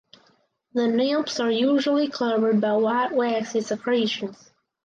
[0.73, 4.49] The nymphs are usually covered by white waxy secretions.